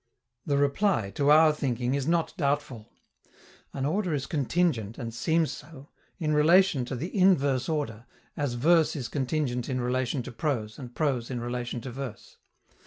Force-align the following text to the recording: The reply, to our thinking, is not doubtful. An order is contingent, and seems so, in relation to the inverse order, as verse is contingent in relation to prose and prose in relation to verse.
The 0.47 0.57
reply, 0.57 1.11
to 1.11 1.29
our 1.29 1.53
thinking, 1.53 1.93
is 1.93 2.07
not 2.07 2.33
doubtful. 2.35 2.89
An 3.71 3.85
order 3.85 4.15
is 4.15 4.25
contingent, 4.25 4.97
and 4.97 5.13
seems 5.13 5.51
so, 5.51 5.89
in 6.17 6.33
relation 6.33 6.85
to 6.85 6.95
the 6.95 7.15
inverse 7.15 7.69
order, 7.69 8.07
as 8.35 8.55
verse 8.55 8.95
is 8.95 9.07
contingent 9.07 9.69
in 9.69 9.79
relation 9.79 10.23
to 10.23 10.31
prose 10.31 10.79
and 10.79 10.95
prose 10.95 11.29
in 11.29 11.39
relation 11.39 11.81
to 11.81 11.91
verse. 11.91 12.37